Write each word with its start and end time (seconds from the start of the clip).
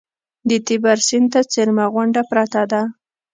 د 0.49 0.51
تیبر 0.67 0.97
سیند 1.07 1.27
ته 1.33 1.41
څېرمه 1.51 1.85
غونډه 1.93 2.21
پرته 2.31 2.61
ده. 2.71 2.81